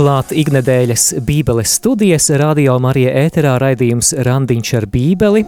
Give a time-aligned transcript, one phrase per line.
[0.00, 5.42] Klāt iknedēļas bībeles studijas radio Marija ēterā raidījums Randiņš ar bībeli.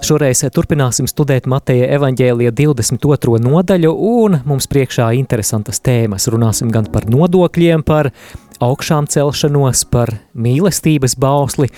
[0.00, 3.42] Šoreiz turpināsim studēt Mateja evaņģēlija 22.
[3.44, 6.30] nodaļu un mums priekšā interesantas tēmas.
[6.32, 8.08] Runāsim gan par nodokļiem, par
[8.62, 11.70] augšām celšanos, par mīlestības bausli,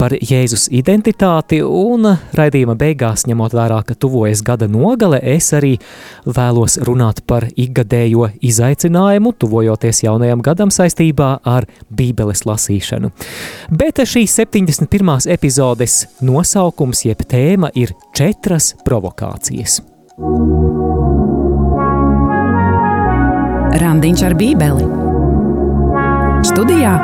[0.00, 2.06] par Jēzus identitāti un
[2.36, 5.74] raidījuma beigās, ņemot vērā, ka tuvojas gada nogale, es arī
[6.24, 13.12] vēlos runāt par ikgadējo izaicinājumu, tuvojoties jaunajam gadam saistībā ar bībeles lasīšanu.
[13.76, 15.28] Bet šīs 71.
[15.36, 19.82] epizodes nosaukums jeb tēma ir četras provokācijas.
[23.80, 24.99] Randiņš ar bībeli
[26.40, 26.94] Studijā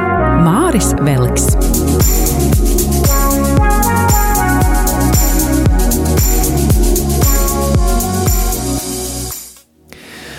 [0.41, 1.51] Māris Veliks.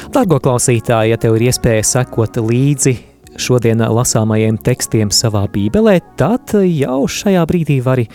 [0.10, 2.96] Dargo klausītāji, ja tev ir iespēja sekot līdzi
[3.38, 8.08] šodien lasāmajiem tekstiem savā bībelē, tad jau šajā brīdī vari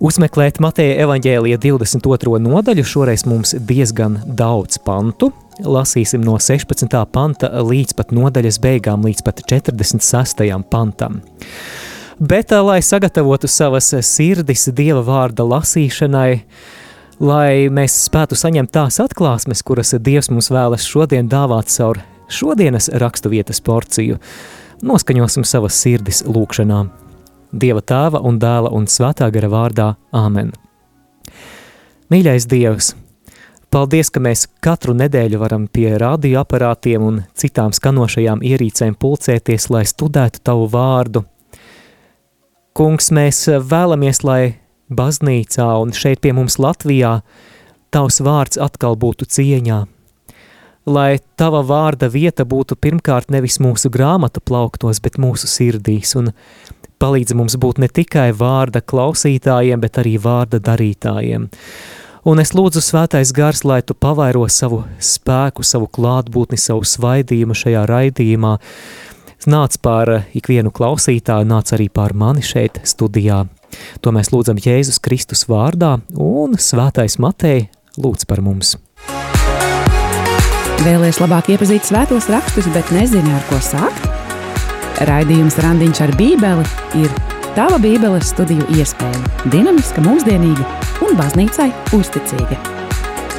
[0.00, 2.40] uzmeklēt Mateja evaņģēlija 22.
[2.48, 2.86] nodaļu.
[2.86, 5.34] Šoreiz mums diezgan daudz pantu.
[5.58, 6.92] Lasīsim no 16.
[7.10, 10.44] panta līdz pat nodaļas beigām, līdz pat 46.
[10.70, 11.20] pantam.
[12.18, 16.40] Bet, lai sagatavotu savas sirdis Dieva vārda lasīšanai,
[17.18, 23.34] lai mēs spētu saņemt tās atklāsmes, kuras Dievs mums vēlas šodien dāvāt caur šodienas rakstu
[23.34, 24.20] vietas porciju,
[24.86, 26.84] noskaņosim savas sirdis lūkšanā.
[27.50, 30.54] Dieva tēva un dēla un svētā gara vārdā Āmen.
[32.14, 32.94] Mīļais Dievs!
[33.68, 40.40] Paldies, ka mēs katru nedēļu varam pie radioaparātiem un citām skanošajām ierīcēm pulcēties, lai studētu
[40.40, 41.26] Tavu vārdu.
[42.72, 44.40] Kungs, mēs vēlamies, lai
[44.88, 47.18] baznīcā un šeit pie mums Latvijā
[47.92, 49.82] tavs vārds atkal būtu cieņā.
[50.88, 56.32] Lai tava vārda vieta būtu pirmkārt nevis mūsu grāmatu plauktos, bet mūsu sirdīs, un
[56.96, 61.50] palīdz mums būt ne tikai vārda klausītājiem, bet arī vārda darītājiem.
[62.28, 67.86] Un es lūdzu svētais gars, lai tu pavairo savu spēku, savu klātbūtni, savu svaidījumu šajā
[67.88, 68.50] raidījumā,
[69.48, 73.46] nāc pār ikvienu klausītāju, nāc arī pār mani šeit studijā.
[74.04, 78.74] To mēs lūdzam Jēzus Kristus vārdā, un Svētais Matei lūdz par mums.
[80.84, 84.04] Vēlēs labāk iepazīt svētos rakstus, bet nezini, ar ko sākt?
[85.08, 86.68] Raidījums Randiņš ar Bībeli
[87.00, 87.16] ir
[87.56, 90.68] tava Bībeles studiju iespēja, dinamiska, mūsdienīga
[91.08, 92.58] un baznīcai uzticīga.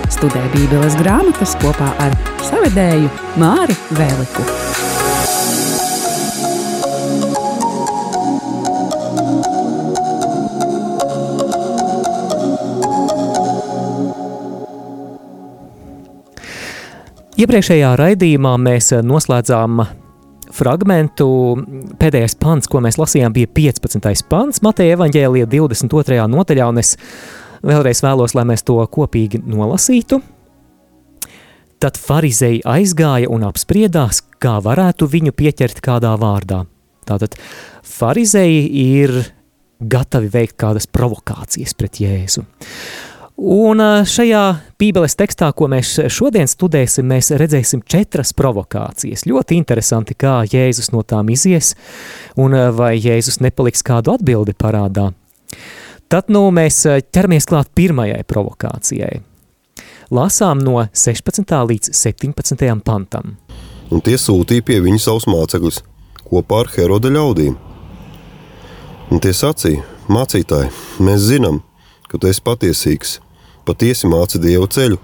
[0.09, 2.15] Studē Bībeles grāmatas kopā ar
[2.47, 3.09] savedēju
[3.41, 4.45] Māri Vēliku.
[17.39, 19.83] Iepriekšējā raidījumā mēs noslēdzām
[20.59, 21.29] fragmentu.
[22.01, 24.25] Pēdējais pants, ko mēs lasījām, bija 15.
[24.27, 26.25] pants Mateja evaņģēlija 22.
[26.33, 26.67] nodaļā,
[27.65, 30.21] vēlreiz vēlos, lai mēs to kopīgi nolasītu.
[31.79, 36.65] Tad farizēji aizgāja un apspriedās, kā varētu viņu pieķert kādā vārdā.
[37.07, 37.37] Tātad
[37.87, 39.13] farizēji ir
[39.79, 42.43] gatavi veikt kādas provokācijas pret Jēzu.
[43.39, 44.41] Un šajā
[44.79, 49.23] Bībeles tekstā, ko mēs šodien studēsim, mēs redzēsim četras provokācijas.
[49.29, 51.71] Ļoti interesanti, kā Jēzus no tām izies,
[52.35, 55.13] un vai Jēzus nepaliks kādu atbildi parādā.
[56.09, 56.81] Tad nu, mēs
[57.13, 59.19] ķeramies klāt pirmajai provokācijai.
[60.09, 61.53] Lasām no 16.
[61.69, 62.65] līdz 17.
[62.81, 63.35] pantam.
[63.93, 65.83] Un tie sūtīja pie viņa savus mācekļus
[66.25, 67.53] kopā ar Heroda ļaudīm.
[69.13, 70.73] Un tie sacīja, mācītāji,
[71.05, 71.61] mēs zinām,
[72.09, 73.19] ka tu esi patiesīgs
[73.69, 74.97] patiesi māci dievu ceļu,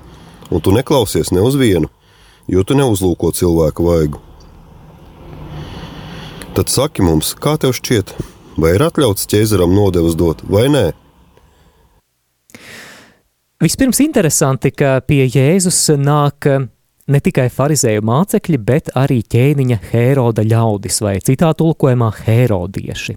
[0.50, 1.90] un tu neklausies ne uz vienu,
[2.50, 4.22] jo tu neuzlūko cilvēku vaigu.
[6.58, 8.16] Tad saki mums, kā tev šķiet,
[8.58, 10.86] vai ir atļauts ķēzaram nodevas dot vai nē?
[13.64, 16.48] Vispirms interesanti, ka pie Jēzus nāk
[17.08, 23.16] ne tikai farizēju mācekļi, bet arī ķēniņa Hēroda ļaudis vai citā tulkojumā Hērodieši.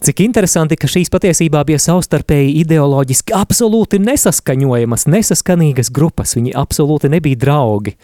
[0.00, 7.40] Cik interesanti, ka šīs patiesībā bija savstarpēji ideoloģiski absolūti nesaskaņojamas, nesaskanīgas grupas, viņi absolūti nebija
[7.44, 7.96] draugi.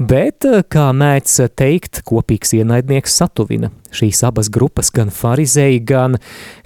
[0.00, 3.68] Bet, kā mēdz teikt, kopīgs ienaidnieks satuvina.
[3.92, 6.16] Šīs abas grupas, gan farizēji, gan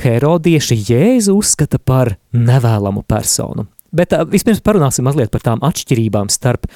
[0.05, 3.67] herodieši, Jēzu uzskata par nevēlamu personu.
[3.95, 6.67] Bet vispirms parunāsim mazliet par tām atšķirībām starp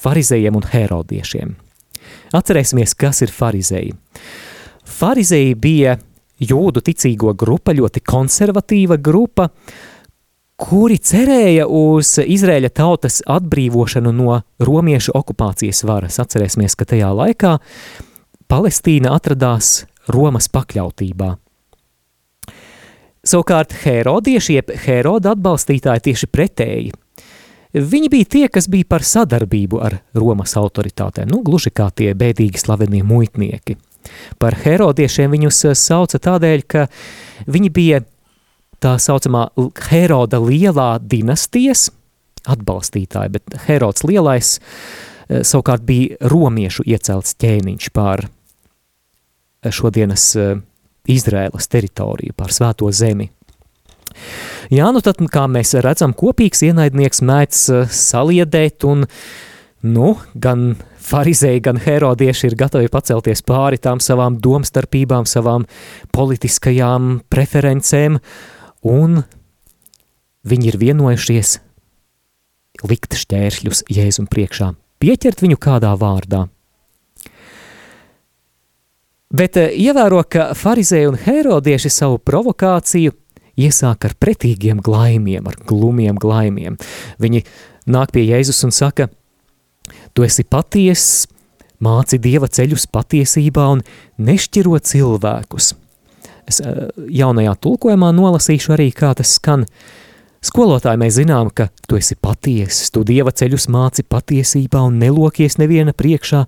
[0.00, 1.54] farizējiem un herodiešiem.
[2.36, 3.94] Atcerēsimies, kas ir farizēji.
[4.98, 5.96] Farizēji bija
[6.38, 9.48] jūdu ticīgo grupa, ļoti konservatīva grupa,
[10.58, 16.18] kuri cerēja uz Izraēļa tautas atbrīvošanu no romiešu okupācijas varas.
[16.22, 17.58] Atcerēsimies, ka tajā laikā
[18.48, 21.34] Palestīna atradās Romas pakļautībā.
[23.28, 26.94] Savukārt Herodieši, jeb Heroda atbalstītāji tieši pretēji.
[27.76, 32.62] Viņi bija tie, kas bija par sadarbību ar Romas autoritātēm, nu, gluži kā tie bēdīgi
[32.62, 33.76] slavenie muitnieki.
[34.38, 36.86] Par Herodiešiem viņus sauca tādēļ, ka
[37.50, 38.02] viņi bija
[38.82, 39.48] tā saucamā
[39.88, 41.88] Heroda lielā dinastijas
[42.48, 48.28] atbalstītāji, bet Herods lielais eh, savukārt bija romiešu iecelts ķēniņš pār
[49.74, 50.54] šodienas eh,
[51.08, 53.30] Izrēlas teritoriju, pār svēto zemi.
[54.68, 59.06] Jā, nu tad, kā mēs redzam, kopīgs ienaidnieks mēdz eh, saliedēt un,
[59.88, 60.70] nu, gan
[61.08, 65.64] farizēji, gan herodieši ir gatavi pacelties pāri tām savām domstarpībām, savām
[66.14, 68.20] politiskajām preferencēm,
[68.88, 69.22] un
[70.48, 71.56] viņi ir vienojušies
[72.88, 74.70] likt šķēršļus Jēzum priekšā,
[75.02, 76.46] pieķert viņu kādā vārdā.
[79.28, 83.12] Bet eh, ievēro, ka farizēji un herodieši savu provokāciju
[83.58, 86.78] iesāk ar pretīgiem glaimiem, ar glumiem glaimiem.
[87.20, 87.42] Viņi
[87.92, 89.10] nāk pie Jēzus un saka,
[90.18, 91.28] tu esi patiess,
[91.78, 93.84] māci Dieva ceļus patiesībā un
[94.18, 95.70] nešķiro cilvēkus.
[96.50, 96.88] Es eh,
[97.20, 99.62] jaunajā tulkojumā nolasīšu arī, kā tas skan.
[100.42, 105.94] Skolotāji, mēs zinām, ka tu esi patiesis, tu Dieva ceļus māci patiesībā un nelokies neviena
[105.94, 106.44] priekšā,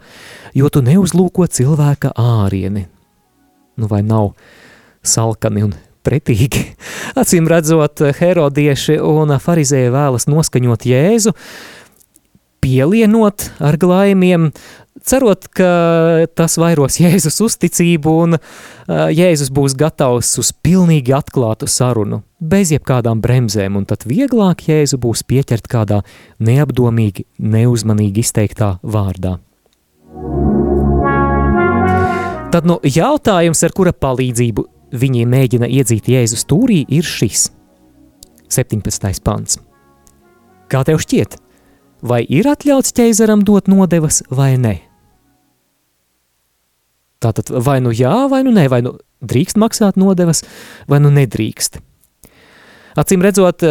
[0.58, 2.88] jo tu neuzlūko cilvēka ārieni.
[3.78, 4.32] Nu vai nav
[5.06, 5.76] salkani un
[6.06, 6.64] pretīgi?
[7.22, 11.38] Acīm redzot, herodieši un farizēji vēlas noskaņot Jēzu,
[12.61, 14.51] pielienot ar glaimiem,
[15.07, 15.71] cerot, ka
[16.37, 18.39] tas vairos Jēzus uzticību un
[18.89, 25.25] Jēzus būs gatavs uz pilnīgi atklātu sarunu, bez jebkādām bremzēm, un tad vieglāk Jēzu būs
[25.29, 26.03] pieķert kādā
[26.39, 29.39] neapdomīgi, neuzmanīgi izteiktā vārdā.
[32.51, 34.65] Tad nu, jautājums, ar kura palīdzību
[34.99, 37.47] viņi mēģina iedzīt Jēzus stūrī, ir šis.
[38.51, 39.23] 17.
[39.23, 39.61] pants.
[40.71, 41.37] Kā tev šķiet,
[42.02, 44.79] vai ir atļauts ķeizaram dot nodevas vai ne?
[47.20, 50.41] Tātad vai nu jā, vai nu nē, vai nu drīkst maksāt nodevas,
[50.88, 51.76] vai nu nedrīkst.
[53.00, 53.62] Acīm redzot,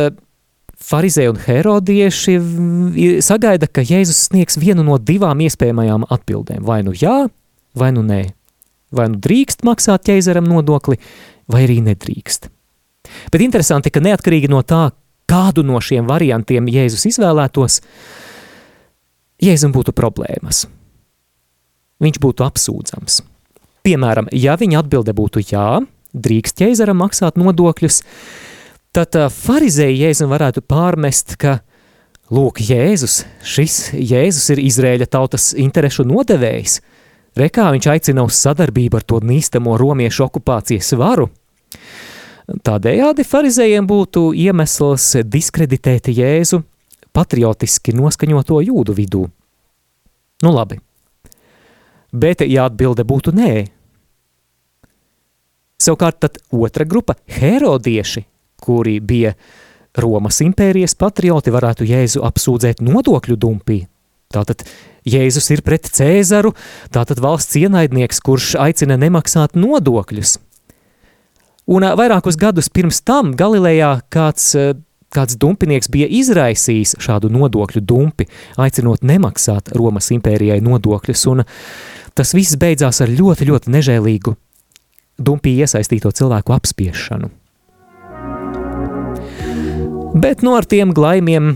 [0.80, 2.38] farizēji un herodieši
[3.26, 6.62] sagaida, ka Jēzus sniegs vienu no divām iespējamajām atbildēm.
[6.66, 7.26] Vai nu jā,
[7.78, 8.22] vai nu nē.
[8.96, 10.98] Vai nu drīkst maksāt ķeizaram nodokli,
[11.50, 12.50] vai arī nedrīkst.
[13.34, 14.90] Bet interesanti, ka neatkarīgi no tā,
[15.30, 17.80] kādu no šiem variantiem Jēzus izvēlētos,
[19.40, 20.66] Jēzum būtu problēmas.
[22.04, 23.22] Viņš būtu apsūdzams.
[23.88, 25.80] Piemēram, ja viņa atbilde būtu jā,
[26.12, 28.02] drīkst ķeizaram maksāt nodokļus,
[28.96, 31.60] tad farizēji Jēzum varētu pārmest, ka
[32.34, 36.80] lūk, Jēzus, šis Jēzus ir Izrēļa tautas interešu nodevējs.
[37.40, 41.30] Rekā viņš aicina uz sadarbību ar to nīstamo romiešu okupācijas varu.
[42.50, 46.64] Tādējādi farizējiem būtu iemesls diskreditēt Jēzu
[47.14, 49.26] patriotiski noskaņoto jūdu vidū.
[50.40, 50.80] Nu labi,
[52.12, 53.68] Bet, ja atbilde būtu nē,
[55.78, 58.26] savukārt tad otra grupa– herodieši,
[58.60, 59.36] kuri bija
[60.00, 63.84] Romas impērijas patrioti, varētu Jēzu apsūdzēt nodokļu dumpī.
[64.34, 64.66] Tātad
[65.10, 66.54] Jēzus ir pret Cēzaru,
[66.94, 70.38] tātad valsts ienaidnieks, kurš aicina nemaksāt nodokļus.
[71.70, 74.56] Un vairākus gadus pirms tam Galilejā kāds,
[75.14, 78.26] kāds dumpinieks bija izraisījis šādu nodokļu dumpi,
[78.58, 81.46] aicinot nemaksāt Romas impērijai nodokļus, un
[82.20, 84.34] Tas viss beidzās ar ļoti, ļoti nežēlīgu
[85.24, 87.30] dumpī iesaistīto cilvēku apspiešanu.
[90.20, 91.54] Bet no ar tiem glaimiem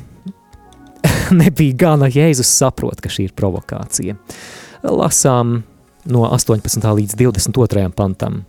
[1.42, 2.08] nebija gana.
[2.08, 4.16] Jēzus saprot, ka šī ir provokācija.
[4.88, 5.58] Lasām
[6.08, 6.88] no 18.
[7.02, 7.90] līdz 22.
[7.98, 8.46] pantam.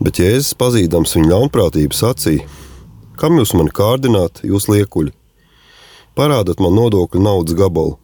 [0.00, 2.48] Bet Jēzus pazīdams viņa ļaunprātību sacīja,
[3.16, 5.14] kam jūs mani kārdināt, jūs liekuļi?
[6.16, 7.96] Parādat man nodokļu naudas gabalu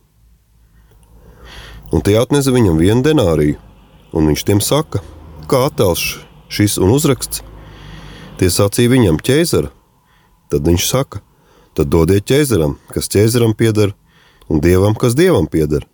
[1.92, 3.58] un tie atnesa viņam vienu denāriju,
[4.16, 5.02] un viņš tiem saka,
[5.48, 6.16] kā attēls
[6.52, 7.44] šis un uzraksts.
[8.40, 9.70] Tie sacīja viņam ķēzara,
[10.50, 11.20] tad viņš saka,
[11.76, 13.92] tad dodiet ķēzaram, kas ķēzaram pieder,
[14.48, 15.86] un dievam, kas dievam pieder.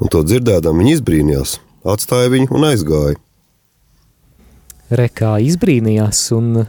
[0.00, 3.18] Un to dzirdēdam viņi izbrīnījās, atstāja viņu un aizgāja.
[4.90, 6.64] Rekā izbrīnījās un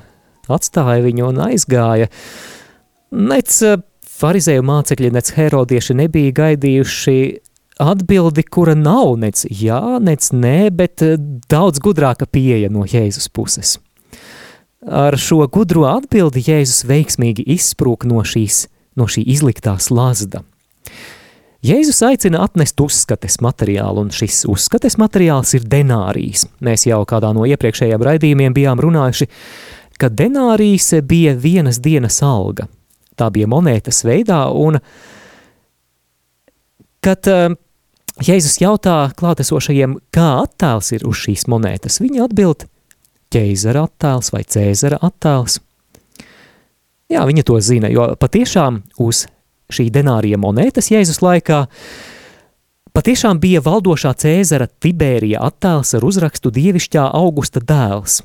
[0.51, 2.09] atstāja viņu un aizgāja.
[3.11, 3.79] Nec eh,
[4.21, 7.17] farizēju mācekļi, nec herodieši nebija gaidījuši
[7.81, 11.17] atbildi, kura nav nec jā, nec nē, bet eh,
[11.51, 13.77] daudz gudrāka pieeja no Jēzus puses.
[14.81, 18.65] Ar šo gudro atbildi Jēzus veiksmīgi izsprūk no, šīs,
[18.97, 20.41] no šī izliktā slazda.
[21.61, 26.47] Jēzus aicina atnest uzskates materiālu, un šis uzskates materiāls ir denārijas.
[26.65, 29.27] Mēs jau kādā no iepriekšējiem raidījumiem bijām runājuši,
[30.01, 32.65] ka denārijas bija vienas dienas alga.
[33.13, 34.79] Tā bija monētas veidā, un
[37.05, 37.53] kad uh,
[38.25, 42.65] Jēzus jautā klātesošajiem, kā attēls ir uz šīs monētas, viņi atbild
[43.31, 45.59] ķeizara attēls vai cēzara attēls.
[47.11, 49.27] Jā, viņa to zina, jo patiešām uz
[49.73, 51.65] šī denārija monētas Jēzus laikā
[52.95, 58.21] patiešām bija valdošā Cēzara Tibērija attēls ar uzrakstu dievišķā augusta dēls.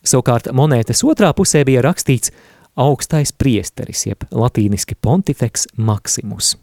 [0.00, 2.32] Savukārt monētas otrā pusē bija rakstīts
[2.80, 6.54] augstais priesteris, jeb latīniski pontifex maximus.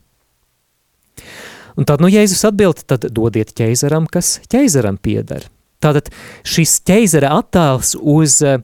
[1.77, 5.45] Un tad nu Jēzus atbild, tad dodiet ķeizaram, kas ķeizaram pieder.
[5.83, 6.09] Tātad
[6.47, 8.63] šis ķeizara attēls uz eh,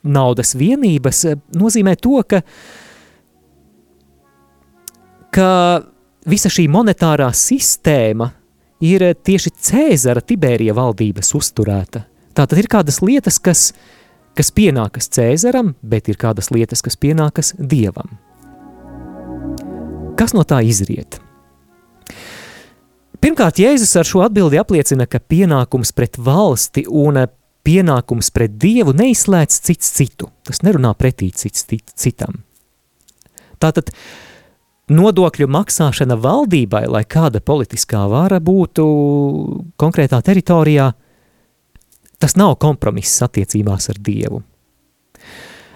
[0.00, 2.56] naudas vienības eh, nozīmē to, ka uh,
[5.34, 5.82] ka
[6.28, 8.30] visa šī monetārā sistēma
[8.84, 12.04] ir tieši Cēzara Tibērija valdības uzturēta.
[12.34, 13.68] Tātad ir kādas lietas, kas,
[14.38, 18.18] kas pienākas Cēzaram, bet ir kādas lietas, kas pienākas Dievam.
[20.18, 21.18] Kas no tā izriet?
[23.22, 27.22] Pirmkārt, Jēzus ar šo atbildi apliecina, ka pienākums pret valsti un
[27.64, 30.28] pienākums pret Dievu neizslēdz cits citu.
[30.44, 31.64] Tas nerunā pretī cits
[31.96, 32.42] citam.
[33.62, 34.33] Tātad, uh,
[34.92, 38.84] nodokļu maksāšana valdībai, lai kāda politiskā vara būtu
[39.80, 40.90] konkrētā teritorijā,
[42.20, 44.42] tas nav kompromiss attiecībās ar Dievu.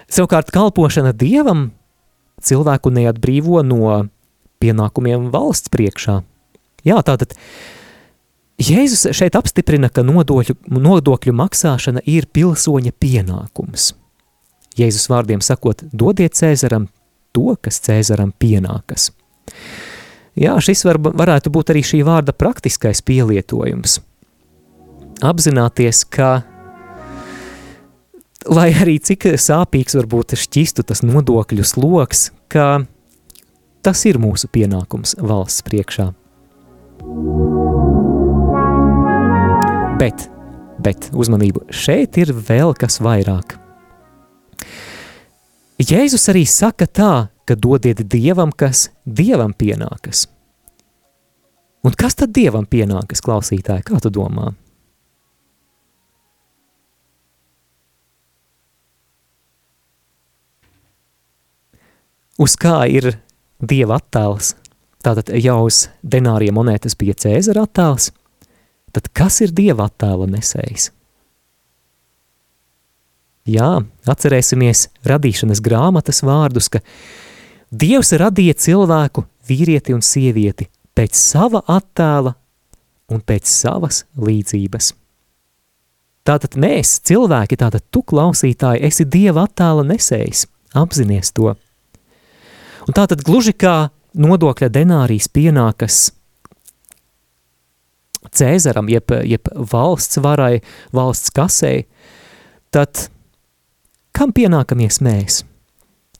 [0.09, 1.71] Savukārt kalpošana Dievam
[2.45, 4.09] cilvēku neatbrīvo no
[4.63, 6.23] pienākumiem valsts priekšā.
[6.87, 7.35] Jā, tātad
[8.59, 13.93] Jēzus šeit apstiprina, ka nodokļu, nodokļu maksāšana ir pilsoņa pienākums.
[14.79, 16.89] Jēzus vārdiem sakot, dodiet Cēzaram
[17.37, 19.11] to, kas Cēzaram pienākas.
[20.39, 23.99] Jā, šis var, varētu būt arī šī vārda praktiskais pielietojums.
[25.27, 26.45] Apzināties, ka,
[28.47, 32.85] lai arī cik sāpīgs varbūt šķistu tas nodokļu sloks, ka
[33.83, 36.13] tas ir mūsu pienākums valsts priekšā.
[39.99, 40.29] Bet,
[40.79, 43.59] bet uzmanību, šeit ir vēl kas vairāk–
[45.79, 47.13] Jēzus arī saka tā,
[47.47, 50.27] ka dodiet Dievam, kas Dievam pienākas.
[51.87, 54.51] Un kas tad Dievam pienākas, klausītāji, kā tu domā?
[62.39, 63.13] Uz kā ir
[63.63, 64.57] Dieva attēls?
[65.03, 68.11] Tātad jau uz denārija monētas bija Cēzara attēls,
[68.91, 70.91] tad kas ir Dieva attēla nesējs?
[73.49, 76.83] Jā, atcerēsimies radīšanas grāmatas vārdus, ka
[77.69, 82.35] Dievs radīja cilvēku, vīrieti un sievieti pēc sava attēla
[83.13, 84.93] un pēc savas līdzības.
[86.29, 90.45] Tātad mēs, cilvēki, tātad tu klausītāji, esi Dieva attēla nesējs,
[90.77, 91.55] apzinies to.
[92.89, 96.09] Un tātad gluži kā nodokļa denārijas pienākas
[98.35, 100.61] Cēzaram, jeb, jeb valsts varai,
[100.93, 101.87] valsts kasei,
[102.75, 103.09] tad
[104.19, 105.35] Kam pienākamies mēs?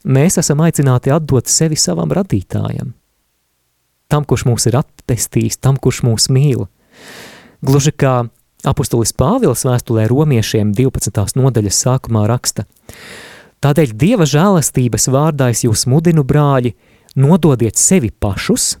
[0.07, 2.93] Mēs esam aicināti atdot sevi savam radītājam.
[4.07, 6.63] Tam, kurš mūs ir attestījis, tam, kurš mūs mīl.
[7.59, 8.13] Gluži kā
[8.63, 11.35] apustulis Pāvils vēstulē romiešiem 12.
[11.35, 12.63] nodaļas sākumā raksta.
[13.59, 16.77] Tādēļ Dieva žēlastības vārdā es jūs mudinu, brāļi,
[17.19, 18.77] nododiet sevi pašus.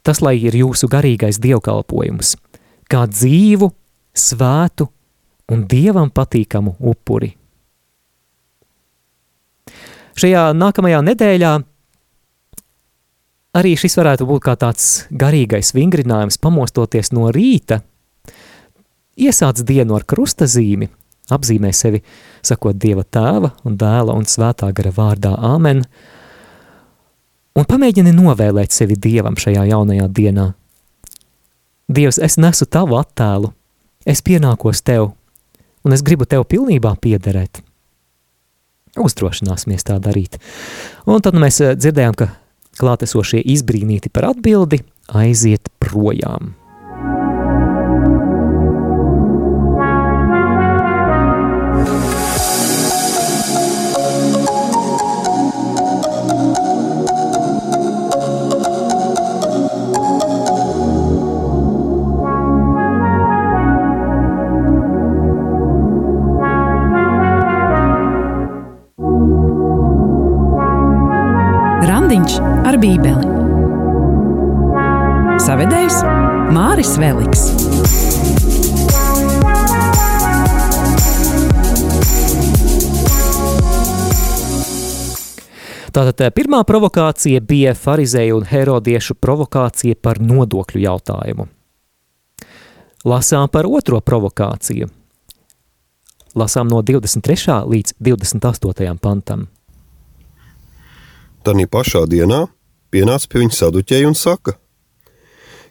[0.00, 2.38] Tas, lai ir jūsu garīgais dievkalpojums,
[2.88, 3.74] kā dzīvu,
[4.16, 4.88] svētu
[5.52, 7.32] un dievam patīkamu upuri.
[10.18, 11.52] Šajā nākamajā nedēļā
[13.58, 17.80] arī šis varētu būt kā tāds garīgais vingrinājums, pamostoties no rīta,
[19.18, 20.88] iesāc dienu ar krustazīmi,
[21.34, 22.02] apzīmē sevi,
[22.42, 25.84] sakot Dieva tēva un dēla un svētā gara vārdā Āmen,
[27.58, 30.48] un pamēģini novēlēt sevi Dievam šajā jaunajā dienā.
[31.88, 33.52] Dievs, es nesu tavu attēlu,
[34.06, 35.12] es pienākos tev,
[35.88, 37.62] un es gribu tev pilnībā piederēt.
[39.00, 40.36] Uzdrošināsimies tā darīt.
[41.08, 42.28] Un tad mēs eh, dzirdējām, ka
[42.78, 44.82] klātesošie izbrīnīti par atbildi
[45.16, 46.57] aiziet projām.
[72.78, 73.26] Ar Bībeli.
[75.42, 75.96] raidījuma vedējs
[76.54, 77.42] Māris Veliks.
[85.88, 91.48] Tātad eh, pirmā provokācija bija farizēju un herodiešu provokācija par nodokļu jautājumu.
[93.08, 94.90] Lasām par otro provokāciju.
[96.38, 97.64] Lasām no 23.
[97.66, 98.94] līdz 28.
[99.02, 99.48] pantam.
[101.42, 102.44] Tanī pašā dienā
[102.94, 104.56] pienāca pie viņa saduķēja un saka,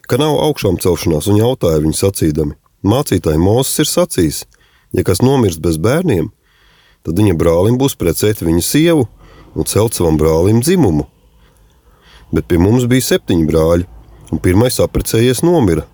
[0.08, 2.56] ka nav augšām celšanās un jautāja viņu sacīdami.
[2.86, 4.40] Mācītāji Mūzes ir sacījis,
[4.94, 6.30] ja kas nomirst bez bērniem,
[7.04, 9.08] tad viņa brālim būs precēt viņa sievu
[9.58, 11.08] un celt savam brālim dzimumu.
[12.32, 13.86] Bet pie mums bija septiņi brāļi,
[14.32, 15.86] un pirmais apprecējies nomira.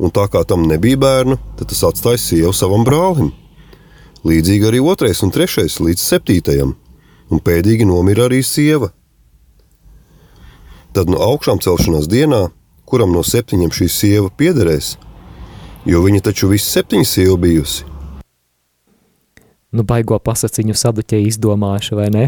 [0.00, 3.34] Un tā kā tam nebija bērna, tad tas atstāja sievu savam brālim.
[4.24, 6.72] Līdzīgi arī otrais un trešais līdz septītajam,
[7.30, 8.90] un pēdīgi nomira arī sieva.
[10.90, 12.48] Tad no augšām celšanās dienā,
[12.82, 14.96] kuram no septiņiem šī sieva piederēs,
[15.86, 17.86] jo viņa taču visi septiņi sieva bijusi.
[19.70, 22.24] Nu, baigo pasaciņu saduķē izdomājuši, vai ne?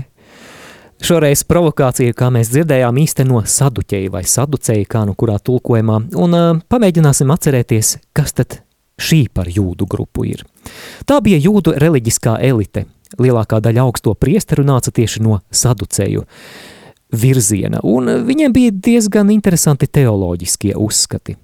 [1.02, 6.60] Šoreiz provokācija, kā mēs dzirdējām, īsteno saduķēji vai saducēji, kā nu kurā tulkojumā, un uh,
[6.70, 8.60] pamēģināsim atcerēties, kas tad
[9.02, 10.44] šī par jūdu grupu ir.
[11.02, 12.84] Tā bija jūdu reliģiskā elite.
[13.18, 16.22] Lielākā daļa augsto priesteru nāca tieši no saducēju
[17.12, 21.36] virziena, un viņiem bija diezgan interesanti teoloģiskie uzskati.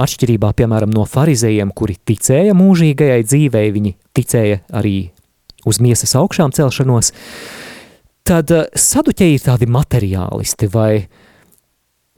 [0.00, 4.96] Atšķirībā, piemēram, no farizējiem, kuri ticēja mūžīgajai dzīvei, viņi ticēja arī
[5.68, 7.12] uz miesas augšām celšanos,
[8.26, 11.04] tad eh, saduķēji ir tādi materiālisti vai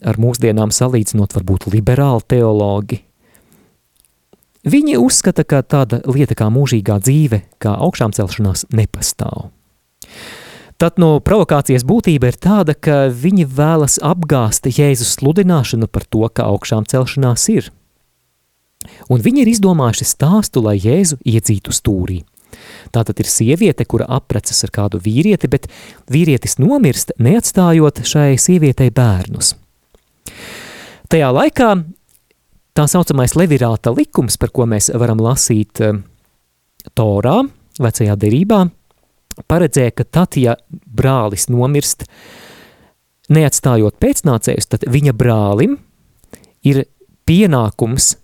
[0.07, 3.01] ar mūsdienām salīdzinot varbūt liberāli teologi.
[4.67, 9.53] Viņi uzskata, ka tāda lieta kā mūžīgā dzīve, kā augšām celšanās, nepastāv.
[10.77, 16.51] Tad no provokācijas būtība ir tāda, ka viņi vēlas apgāst Jēzus sludināšanu par to, ka
[16.53, 17.71] augšām celšanās ir.
[19.09, 22.21] Un viņi ir izdomājuši stāstu, lai Jēzu iedzītu stūrī.
[22.93, 25.67] Tā tad ir sieviete, kura apprecas ar kādu vīrieti, bet
[26.13, 29.55] vīrietis nomirst, neatstājot šai sievietei bērnus.
[31.09, 31.71] Tajā laikā
[32.77, 36.01] tā saucamais levirāta likums, par ko mēs varam lasīt eh,
[36.97, 37.41] Torā,
[37.83, 38.67] vecajā derībā,
[39.49, 42.07] paredzēja, ka tad, ja brālis nomirst,
[43.33, 45.81] neatstājot pēcnācējus, tad viņa brālim
[46.67, 46.85] ir
[47.27, 48.15] pienākums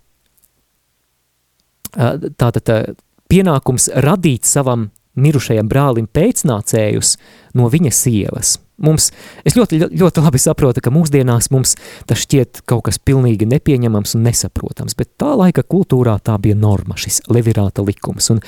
[1.92, 2.96] tātad
[3.31, 7.16] pienākums radīt savam mirušajam brālim pēcnācējus
[7.59, 8.57] no viņa sievas.
[8.83, 9.11] Mums,
[9.47, 11.77] es ļoti, ļoti labi saprotu, ka mūsdienās mums
[12.11, 16.99] tas šķiet kaut kas pilnīgi nepieņemams un nesaprotams, bet tā laika kultūrā tā bija norma,
[16.99, 18.33] šis levirāta likums.
[18.35, 18.42] Un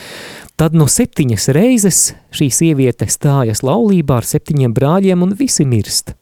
[0.59, 2.03] tad no septiņas reizes
[2.35, 6.16] šī sieviete stājas laulībā ar septiņiem brāļiem un visi mirst.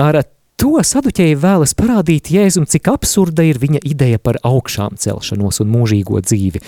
[0.00, 0.16] Ar
[0.60, 6.20] to saduķēji vēlas parādīt Jēzum, cik absurda ir viņa ideja par augšām celšanos un mūžīgo
[6.24, 6.62] dzīvi.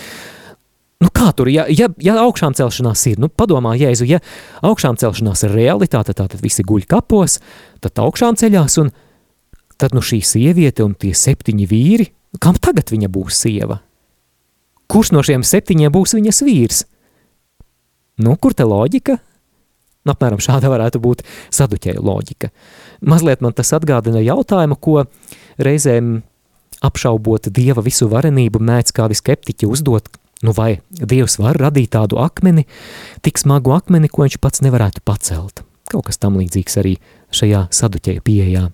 [1.03, 4.21] Nu kā tur, ja, ja, ja augšām celšanās ir, nu padomā Jēzu, ja
[4.63, 7.39] augšām celšanās ir realitāte, tā tad visi guļ kapos,
[7.83, 8.93] tad augšām ceļās un
[9.81, 12.07] tad nu šī sieviete un tie septiņi vīri,
[12.39, 13.81] kam tagad viņa būs sieva?
[14.87, 16.83] Kurš no šiem septiņiem būs viņas vīrs?
[18.23, 19.17] Nu, kur te loģika?
[20.03, 21.23] Nu, apmēram šāda varētu būt
[21.55, 22.51] saduķēja loģika.
[23.07, 25.05] Mazliet man tas atgādina jautājumu, ko
[25.57, 26.19] reizēm
[26.83, 30.11] apšaubot Dieva visu varenību mēdz kādi skeptiķi uzdot,
[30.43, 32.65] nu vai Dievs var radīt tādu akmeni,
[33.25, 35.63] tik smagu akmeni, ko viņš pats nevarētu pacelt.
[35.91, 36.95] Kaut kas tam līdzīgs arī
[37.33, 38.67] šajā saduķēja pieejā.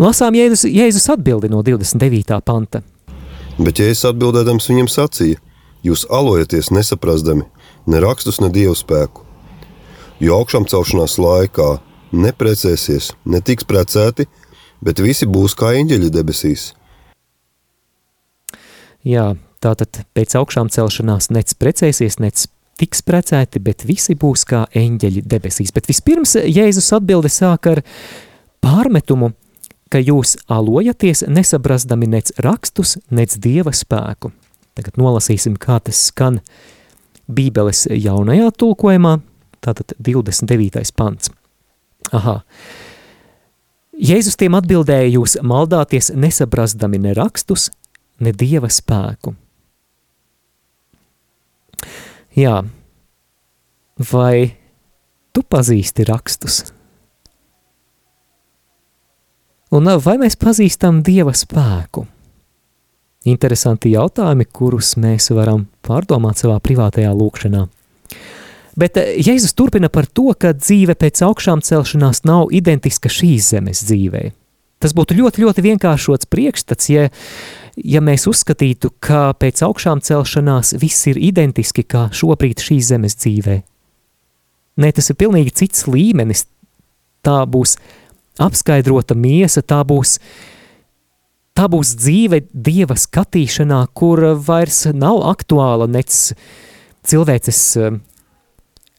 [0.00, 2.40] Lasām Jēzus, Jēzus atbildi no 29.
[2.44, 2.82] panta.
[3.60, 5.40] Bet Jēzus atbildēdams viņam sacīja,
[5.84, 7.48] jūs alojaties nesaprastami,
[7.90, 9.30] ne rakstus, ne dievu spēku
[10.20, 11.68] jo augšām celšanās laikā
[12.12, 14.26] neprecēsies, netiks precēti,
[14.84, 16.70] bet visi būs kā eņģeļi debesīs.
[19.06, 19.32] Jā,
[19.64, 22.46] tātad pēc augšām celšanās nec precēsies, nec
[22.80, 25.72] tiks precēti, bet visi būs kā eņģeļi debesīs.
[25.76, 27.82] Bet vispirms Jēzus atbilde sāk ar
[28.64, 29.32] pārmetumu,
[29.90, 34.32] ka jūs alojaties nesabrasdami nec rakstus, nec dieva spēku.
[34.78, 36.38] Tagad nolasīsim, kā tas skan
[37.30, 39.18] Bībeles jaunajā tulkojumā,
[39.60, 40.94] tātad 29.
[40.96, 41.32] pants.
[42.16, 42.40] Aha.
[44.00, 47.68] Jēzus tiem atbildēja, jūs maldāties nesabrastami ne rakstus,
[48.24, 49.34] ne dieva spēku.
[52.38, 52.60] Jā,
[54.12, 54.34] vai
[55.34, 56.62] tu pazīsti rakstus?
[59.70, 62.06] Un vai mēs pazīstam dieva spēku?
[63.30, 67.66] Interesanti jautājumi, kurus mēs varam pārdomāt savā privātajā lūkšanā.
[68.80, 74.30] Bet Jēzus turpina par to, ka dzīve pēc augšām celšanās nav identiska šīs zemes dzīvei.
[74.80, 77.08] Tas būtu ļoti, ļoti vienkāršots priekšstats, ja,
[77.84, 83.60] ja mēs uzskatītu, ka pēc augšām celšanās viss ir identiski kā šobrīd šīs zemes dzīvē.
[84.80, 86.46] Nē, tas ir pilnīgi cits līmenis.
[87.26, 87.76] Tā būs
[88.40, 90.16] apskaidrota miesa, tā būs,
[91.56, 96.14] tā būs dzīve dieva skatīšanā, kur vairs nav aktuāla nec
[97.10, 97.98] cilvēces eh,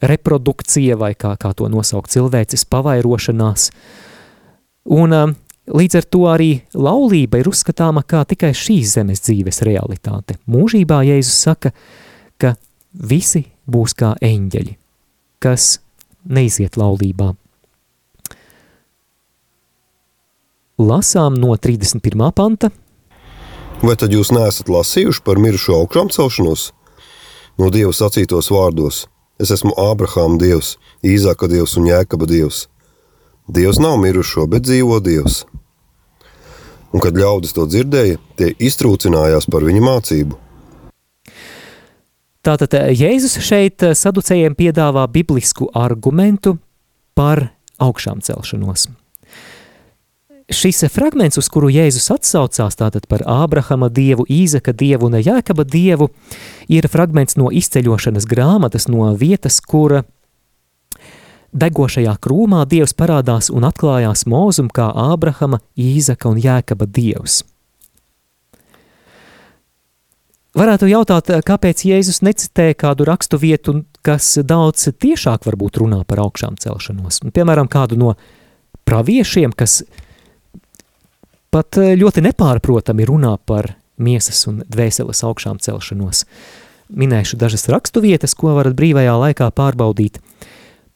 [0.02, 3.72] reprodukcija vai kā, kā to nosaukt, cilvēces pavairošanās.
[4.94, 5.34] Un eh,
[5.70, 10.40] Līdz ar to arī laulība ir uzskatāma kā tikai šīs zemes dzīves realitāte.
[10.50, 11.72] Mūžībā Jēzus saka,
[12.42, 12.56] ka
[12.92, 14.74] visi būs kā eņģeļi,
[15.44, 15.78] kas
[16.26, 17.36] neiziet laulībā.
[20.82, 22.32] Lasām no 31.
[22.34, 22.72] panta.
[23.86, 26.72] Vai tad jūs neesat lasījuši par mirušo augšām celšanos?
[27.62, 29.06] No Dieva sacītos vārdos:
[29.38, 32.66] Es esmu Ābrahāma Dievs, Īzāka Dievs un Jēkaba Dievs.
[33.48, 35.46] Dievs nav mirušo, bet dzīvo Dievs.
[36.92, 40.40] Un, kad ļaudis to dzirdēja, tie iztrūcinājās par viņa mācību.
[42.42, 46.58] Tātad eh, Jēzus šeit eh, saducējiem piedāvā biblisku argumentu
[47.16, 47.52] par
[47.82, 48.90] augšām celšanos.
[50.52, 56.10] Šis fragments, uz kuru Jēzus atsaucās, tātad par Ābrahama dievu, Īzaka dievu un Jēkaba dievu,
[56.68, 60.04] ir fragments no izceļošanas grāmatas, no vietas, kura
[61.52, 67.42] Degošajā krūmā Dievs parādās un atklājās mūzum kā Ābrahama, Īzaka un Jēkaba Dievs.
[70.56, 76.58] Varētu jautāt, kāpēc Jēzus necitē kādu rakstu vietu, kas daudz tiešāk varbūt runā par augšām
[76.60, 77.22] celšanos.
[77.36, 78.16] Piemēram, kādu no
[78.88, 79.82] praviešiem, kas
[81.52, 86.26] pat ļoti nepārprotami runā par miesas un dvēseles augšām celšanos.
[86.92, 90.20] Minēšu dažas rakstu vietas, ko varat brīvajā laikā pārbaudīt–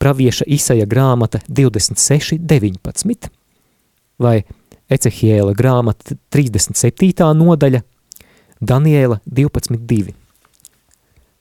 [0.02, 3.30] pravieša Isaija grāmata 26, 19,
[4.20, 4.44] vai
[4.90, 7.34] Ecehiela grāmata 37.
[7.34, 7.82] nodaļa,
[8.62, 10.14] Daniela 12, 2.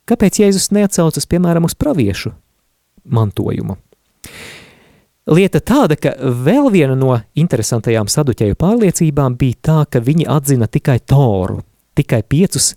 [0.08, 2.34] Kāpēc Jēzus neatsaucas, piemēram, uz praviešu
[3.04, 3.76] mantojumu?
[5.24, 10.98] Lieta tāda, ka vēl viena no interesantajām saduķēju pārliecībām bija tā, ka viņi atzina tikai
[11.00, 11.62] Toru,
[11.96, 12.74] tikai piecus,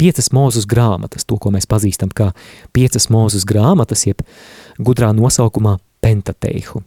[0.00, 2.30] piecas mūzus grāmatas, to, ko mēs pazīstam kā
[2.76, 4.24] piecas mūzus grāmatas, jeb
[4.80, 6.82] gudrā nosaukumā Pentateihu.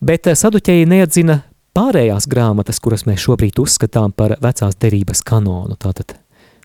[0.00, 1.42] Bet eh, saduķēji neatzina
[1.76, 6.16] pārējās grāmatas, kuras mēs šobrīd uzskatām par vecās derības kanonu, tātad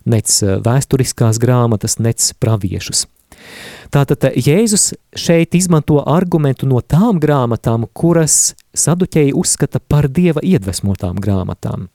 [0.08, 3.06] nec eh, vēsturiskās grāmatas, nec praviešus.
[3.94, 11.20] Tātad eh, Jēzus šeit izmanto argumentu no tām grāmatām, kuras saduķēji uzskata par Dieva iedvesmotām
[11.20, 11.88] grāmatām.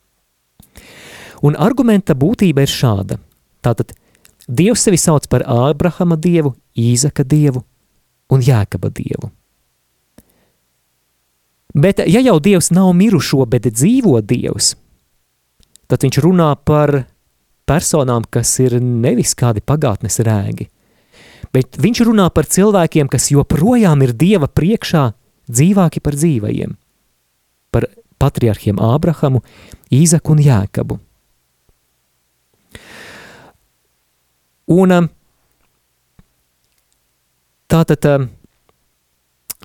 [1.39, 3.19] Un argumenta būtība ir šāda.
[3.65, 3.93] Tātad
[4.49, 7.61] Dievs sevi sauc par Ābrahama dievu, Īzaka dievu
[8.33, 9.29] un Jēkaba dievu.
[11.77, 14.73] Bet ja jau Dievs nav mirušo, bet dzīvo Dievs,
[15.89, 17.03] tad viņš runā par
[17.69, 20.65] personām, kas ir nevis kādi pagātnes rēgi,
[21.53, 25.11] bet viņš runā par cilvēkiem, kas joprojām ir Dieva priekšā
[25.49, 26.73] dzīvāki par dzīvajiem,
[27.69, 27.85] par
[28.17, 29.43] patriarchiem Ābrahamu,
[29.93, 30.99] Īzaku un Jēkabu.
[34.69, 35.07] Un um,
[37.65, 38.27] tātad um,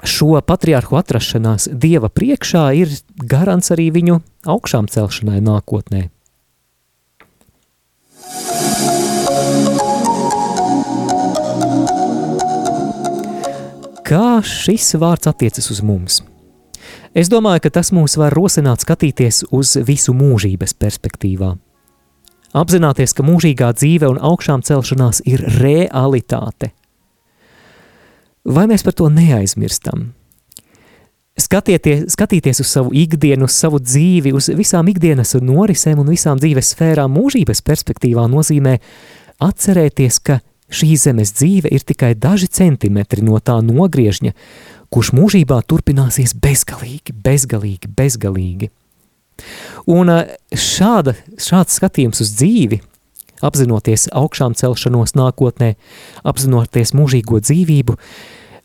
[0.00, 6.06] šo patriārhu atrašanās Dieva priekšā ir garants arī viņu augšām celšanai nākotnē.
[14.04, 16.22] Kā šis vārds attiecas uz mums?
[17.12, 21.54] Es domāju, ka tas mūs var rosināt skatīties uz visu mūžības perspektīvā
[22.54, 26.72] apzināties, ka mūžīgā dzīve un augšām celšanās ir realitāte.
[28.44, 30.12] Vai mēs par to neaizmirstam?
[31.34, 36.74] Skatieties, skatīties uz savu ikdienu, uz savu dzīvi, uz visām ikdienas norisēm un visām dzīves
[36.76, 38.76] sfērām mūžības perspektīvā nozīmē
[39.42, 40.38] atcerēties, ka
[40.70, 44.30] šī zemes dzīve ir tikai daži centimetri no tā nogriežņa,
[44.94, 48.70] kurš mūžībā turpināsies bezgalīgi, bezgalīgi, bezgalīgi.
[49.90, 52.80] Un eh, šāda, šāds skatījums uz dzīvi,
[53.44, 55.74] apzinoties augšām celšanos nākotnē,
[56.24, 57.98] apzinoties mūžīgo dzīvību,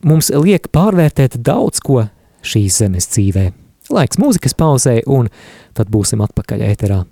[0.08, 2.06] mums liek pārvērtēt daudz ko
[2.46, 3.50] šīs zemes dzīvē.
[3.90, 5.32] Laiks mūzikas pauzē, un
[5.78, 7.04] tad būsim atpakaļ ēterā.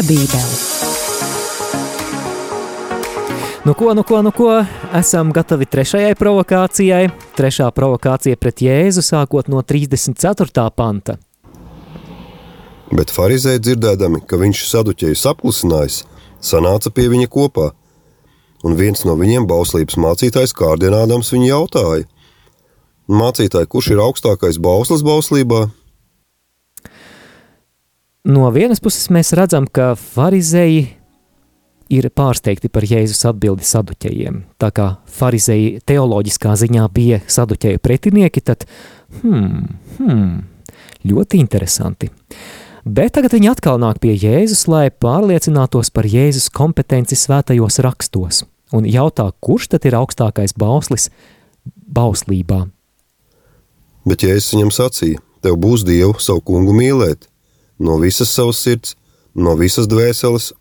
[0.00, 0.56] Randiņš ar Bībeli.
[3.64, 7.10] Nu ko, nu ko, nu ko, esam gatavi trešajai provokācijai.
[7.36, 10.70] Trešā provokācija pret Jēzu sākot no 34.
[10.76, 11.18] panta.
[12.90, 16.04] Bet farizēji dzirdēdami, ka viņš saduķēju apklusinājis,
[16.40, 17.70] sanāca pie viņa kopā.
[18.64, 22.08] Un viens no viņiem, bauslības mācītājs, kārdinādams viņu jautāja:
[23.08, 25.68] Mācītāji, kurš ir augstākais bauslis bauslībā?
[28.28, 30.82] No vienas puses mēs redzam, ka farizēji
[31.90, 34.42] ir pārsteigti par Jēzus atbildi saduķējiem.
[34.60, 38.66] Tā kā farizēji teoloģiskā ziņā bija saduķēju pretinieki, tad
[39.22, 39.64] hmm,
[39.98, 40.34] hmm,
[41.08, 42.10] ļoti interesanti.
[42.84, 48.44] Bet tagad viņi atkal nāk pie Jēzus, lai pārliecinātos par Jēzus kompetenci svētajos rakstos
[48.76, 51.08] un jautā, kurš tad ir augstākais bauslis
[51.64, 52.66] bauslībā.
[54.08, 57.29] Bet Jēzus viņam sacīja: Tev būs Dievu savu kungu mīlēt
[57.80, 58.94] no visas savas sirds,
[59.34, 60.52] no visas dvēseles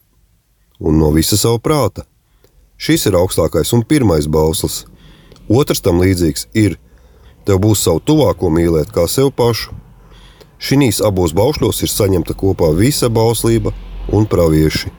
[0.80, 2.06] un no visa sava prāta.
[2.80, 4.86] Šis ir augstākais un pirmais bauslis.
[5.52, 6.78] Otrs tam līdzīgs ir:
[7.44, 9.76] Tev būs savu tuvāko mīlēt kā sev pašu.
[10.60, 13.74] Šīs abos baušļos ir saņemta kopā visa bauslība
[14.16, 14.92] un pravieši.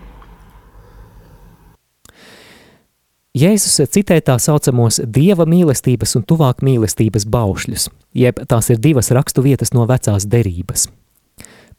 [3.37, 7.85] Jēzus citē tā saucamos dieva mīlestības un tuvāk mīlestības baušļus,
[8.19, 10.89] jeb tās ir divas rakstu vietas no vecās derības.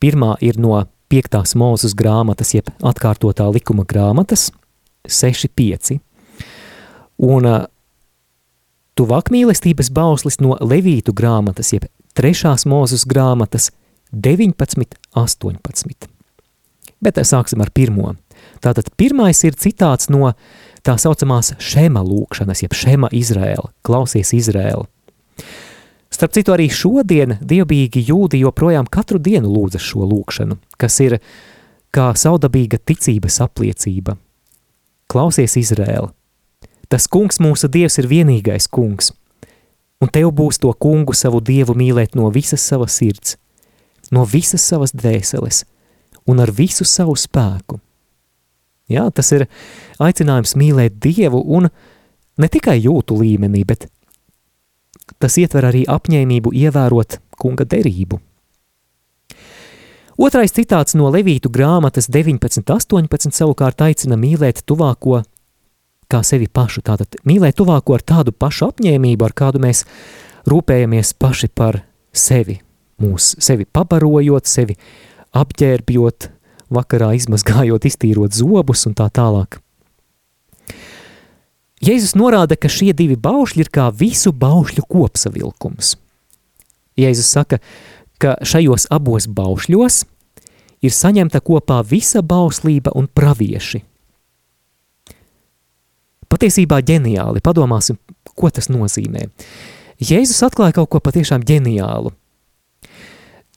[0.01, 0.79] Pirmā ir no
[1.11, 1.55] 5.
[1.59, 4.49] mūzes grāmatas, jeb atkārtotā likuma grāmatas,
[5.05, 5.99] 6.5.
[7.21, 7.65] Un uh,
[8.97, 11.85] tuvāk mīlestības bauslis no Levītu grāmatas, jeb
[12.17, 12.55] 3.
[12.71, 13.69] mūzes grāmatas,
[14.11, 16.09] 19.18.
[17.01, 18.15] Bet sāksim ar pirmo.
[18.61, 20.33] Tātad pirmais ir citāts no
[20.85, 24.85] tā saucamās šema lūkšanas, jeb šema Izrēla, klausies Izrēla.
[26.21, 31.15] Starp citu, arī šodien dievbijīgi jūdi joprojām katru dienu lūdza šo lūkšanu, kas ir
[31.89, 34.13] kā saudabīga ticības apliecība.
[35.09, 36.11] Klausies Izrēla,
[36.93, 39.09] tas kungs mūsu dievs ir vienīgais kungs,
[39.97, 43.39] un tev būs to kungu savu dievu mīlēt no visas savas sirds,
[44.13, 45.63] no visas savas dvēseles
[46.29, 47.79] un ar visu savu spēku.
[48.93, 49.47] Jā, tas ir
[49.97, 51.65] aicinājums mīlēt Dievu un
[52.37, 53.89] ne tikai jūtu līmenī, bet
[55.19, 58.19] tas ietver arī apņēmību ievērot kunga derību.
[60.21, 65.23] Otrais citāts no Levītu grāmatas 19.18 savukārt aicina mīlēt tuvāko
[66.11, 69.85] kā sevi pašu, tātad mīlēt tuvāko ar tādu pašu apņēmību, ar kādu mēs
[70.49, 72.59] rūpējamies paši par sevi,
[73.01, 74.77] mūs sevi pabarojot, sevi
[75.37, 76.29] apģērbjot,
[76.71, 79.61] vakarā izmazgājot, iztīrot zobus un tā tālāk.
[81.81, 85.95] Jēzus norāda, ka šie divi baušļi ir kā visu baušļu kopsavilkums.
[86.99, 87.57] Jēzus saka,
[88.21, 90.03] ka šajos abos baušļos
[90.85, 93.81] ir saņemta kopā visa bauslība un pravieši.
[96.31, 99.27] Patiesībā ģeniāli, padomāsim, ko tas nozīmē.
[100.01, 102.13] Jēzus atklāja kaut ko patiešām ģeniālu.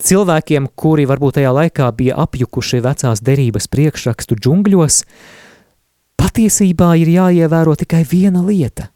[0.04, 5.04] Cilvēkiem, kuri varbūt tajā laikā bija apjukuši vecās derības priekšrakstu džungļos,
[6.34, 8.90] patiesībā ir jāievēro tikai viena lieta.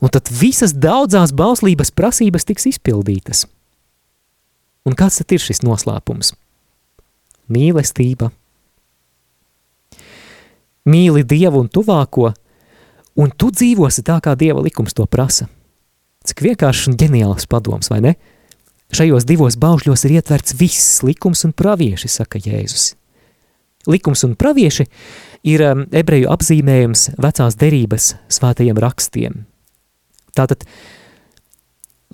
[0.00, 3.44] Un tad visas daudzās bauslības prasības tiks izpildītas.
[4.84, 6.34] Un kāds tad ir šis noslēpums?
[7.48, 8.30] Mīlestība.
[10.84, 12.32] Mīli Dievu un tuvāko,
[13.16, 15.48] un tu dzīvosi tā, kā Dieva likums to prasa.
[16.24, 18.14] Cik vienkāršs un ģeniāls padoms, vai ne?
[18.92, 22.92] Šajos divos baušļos ir ietverts viss likums un pravieši, saka Jēzus.
[23.90, 24.86] Likums un pravieši
[25.50, 29.42] ir um, ebreju apzīmējums vecās derības svētajiem rakstiem.
[30.34, 30.64] Tātad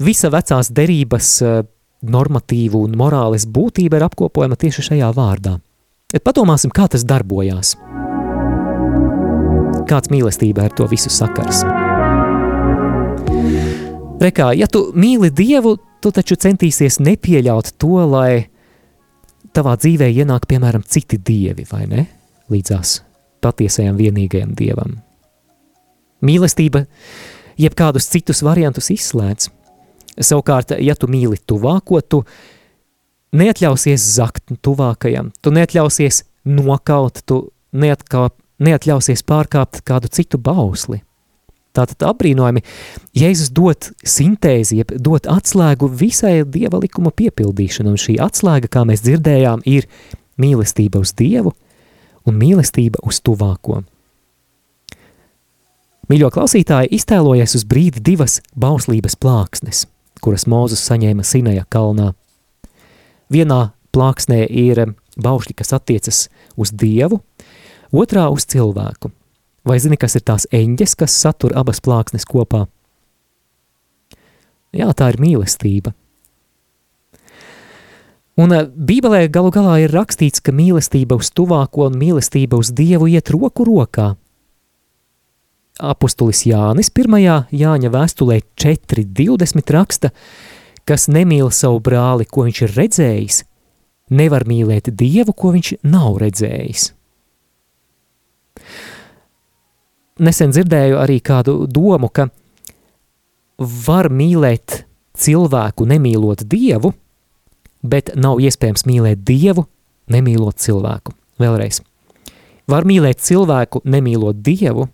[0.00, 1.60] visa vecās derības uh,
[2.00, 5.58] normatīvu un morāles būtība ir apkopojama tieši šajā vārdā.
[6.10, 7.76] Bet padomāsim, kā tas darbojās.
[9.90, 11.62] Kāds mīlestība ar to visu sakars?
[14.20, 18.49] Rekā, ja tu mīli Dievu, tu taču centīsies nepieļaut to, lai
[19.56, 22.06] tavā dzīvē ienāk, piemēram, citi dievi, vai ne?
[22.50, 23.00] Līdzās
[23.40, 24.98] patiesajam vienīgajam dievam.
[26.24, 26.84] Mīlestība
[27.60, 29.48] jebkādus citus variantus izslēdz.
[30.20, 32.24] Savukārt, ja tu mīli tuvāko, tu
[33.36, 38.28] neatļausies zakt tuvākajam, tu neatļausies nokaut, tu neatkā,
[38.60, 41.00] neatļausies pārkāpt kādu citu bausli.
[41.76, 42.64] Tātad apbrīnojami,
[43.14, 49.04] Jēzus dod sintēzi, jeb dod atslēgu visai Dieva likuma piepildīšanai, un šī atslēga, kā mēs
[49.06, 49.86] dzirdējām, ir
[50.40, 51.54] mīlestība uz Dievu
[52.26, 53.84] un mīlestība uz tuvāko.
[56.10, 59.84] Mīļo klausītāji, iztēlojies uz brīdi divas bauslības plāksnes,
[60.18, 62.10] kuras Mūzes saņēma Sinaja kalnā.
[63.30, 63.60] Vienā
[63.94, 64.88] plāksnē ir
[65.22, 66.24] baušļi, kas attiecas
[66.58, 67.20] uz Dievu,
[67.94, 69.12] otrā uz cilvēku.
[69.64, 72.64] Vai zini, kas ir tās eņģes, kas satur abas plāksnes kopā?
[74.72, 75.92] Jā, tā ir mīlestība.
[78.40, 83.10] Un eh, Bībelē galu galā ir rakstīts, ka mīlestība uz tuvāko un mīlestība uz Dievu
[83.10, 84.14] iet roku rokā.
[85.80, 87.18] Apostulis Jānis 1.
[87.56, 90.10] Jāņa vēstulē 4.20 raksta,
[90.88, 93.42] kas nemīl savu brāli, ko viņš ir redzējis,
[94.12, 96.90] nevar mīlēt Dievu, ko viņš nav redzējis.
[100.20, 102.28] Nesen dzirdēju arī kādu domu, ka
[103.58, 104.82] var mīlēt
[105.16, 106.92] cilvēku nemīlot Dievu,
[107.80, 109.64] bet nav iespējams mīlēt Dievu,
[110.12, 111.14] nemīlot cilvēku.
[111.40, 111.80] Vēlreiz.
[112.70, 114.86] Var mīlēt cilvēku, nemīlot Dievu,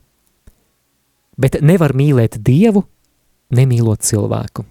[1.36, 2.84] bet nevar mīlēt Dievu,
[3.54, 4.64] nemīlot cilvēku.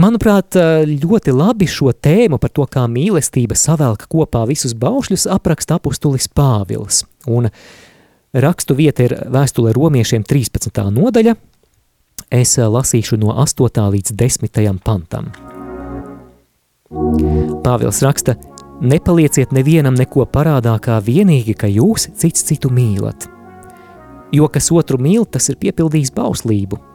[0.00, 6.28] Manuprāt, ļoti labi šo tēmu par to, kā mīlestība savelk kopā visus baušļus, apraksta apustulis
[6.32, 7.02] Pāvils.
[7.28, 7.50] Un
[8.32, 10.80] rakstu vieta ir vēstule romiešiem 13.
[10.94, 11.34] nodaļa.
[12.32, 13.82] Es lasīšu no 8.
[13.96, 14.80] līdz 10.
[14.86, 15.32] pantam.
[17.66, 18.38] Pāvils raksta,
[18.80, 23.28] nepalieciet nevienam neko parādā kā vienīgi, ka jūs cits citu mīlat.
[24.32, 26.86] Jo kas otru mīl, tas ir piepildījis bauslību–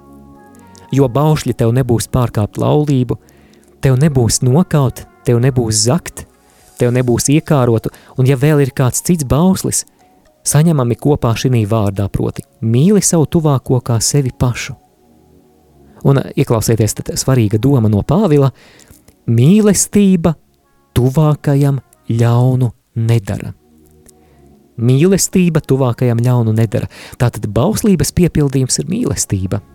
[0.95, 3.17] jo baušļi tev nebūs pārkāpt laulību,
[3.83, 6.25] tev nebūs nokaut, tev nebūs zakt,
[6.79, 9.83] tev nebūs iekārotu, un ja vēl ir kāds cits bauslis,
[10.45, 14.75] saņemami kopā šī vārdā, proti, mīli savu tuvāko kā sevi pašu.
[16.05, 18.51] Un ieklausieties, tad svarīga doma no Pāvila–
[19.37, 20.35] mīlestība
[20.93, 21.79] tuvākajam
[22.11, 22.69] ļaunu
[23.09, 23.55] nedara.
[24.77, 26.91] Mīlestība tuvākajam ļaunu nedara.
[27.17, 29.63] Tātad bauslības piepildījums ir mīlestība–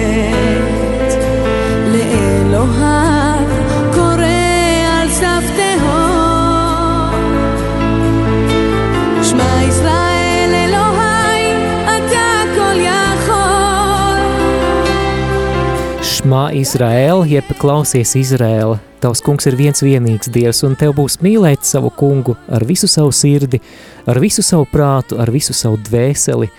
[1.93, 3.47] לאלוהיו
[3.93, 4.25] קורא
[4.91, 7.11] על סף תהום.
[9.23, 11.53] שמע ישראל אלוהי,
[11.83, 14.21] אתה כל יכול.
[16.17, 21.61] Šmā Izraēla, jeb klausies Izraēla, tavs kungs ir viens vienīgs dievs, un tev būs mīlēt
[21.63, 23.61] savu kungu ar visu savu sirdi,
[24.09, 26.49] ar visu savu prātu, ar visu savu dvēseli,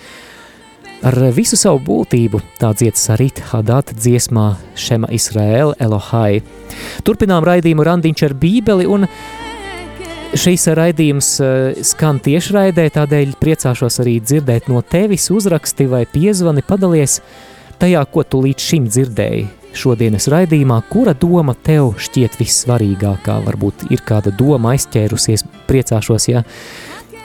[1.04, 6.42] ar visu savu būtību, tā dzied Sarit Hadat dziesmā Šema Izraēla Elohai.
[7.06, 9.08] Turpinām raidījumu randiņš ar bībeli, un
[10.40, 17.20] šīs raidījums eh, skan tiešraidē, tādēļ priecāšos arī dzirdēt no tevis uzraksti vai piezvani padalies,
[17.82, 19.46] tajā, ko tu līdz šim dzirdēji.
[19.74, 26.44] Šodienas raidījumā, kura doma tev šķiet vissvarīgākā, varbūt ir kāda doma aizķērusies, priecāšos, ja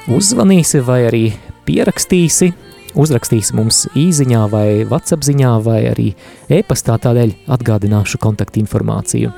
[0.09, 1.27] uzzvanīsi vai arī
[1.69, 2.55] pierakstīsi,
[2.95, 6.09] uzrakstīsi mums īziņā vai WhatsApp ziņā vai arī
[6.49, 9.33] e-pastā, tādēļ atgādināšu kontaktinformāciju.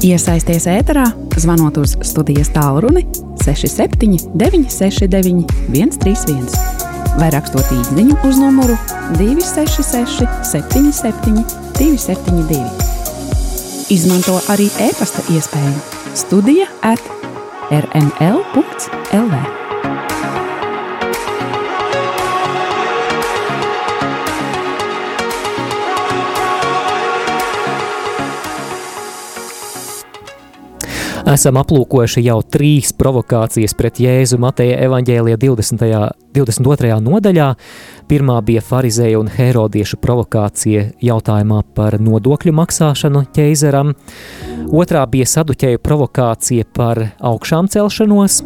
[0.00, 3.04] Iesaisties ēterā, zvanot uz studijas tālruni
[3.44, 5.44] 67 969
[5.76, 6.88] 131
[7.20, 8.76] vai rakstot īsiņu uz numuru
[9.18, 11.44] 266, 77,
[11.76, 12.64] 272.
[13.90, 15.78] Izmanto arī e-pasta iespēju
[16.14, 17.02] Studija at
[17.70, 19.59] rml.lv.
[31.30, 35.84] Esam aplūkojuši jau trīs provokācijas pret Jēzu Mateja evaņģēlija 20.
[36.34, 36.96] 22.
[37.06, 37.46] nodaļā.
[38.10, 43.92] Pirmā bija farizēja un herodiešu provokācija jautājumā par nodokļu maksāšanu ķeizaram.
[44.74, 48.40] Otrā bija saduķēju provokācija par augšām celšanos.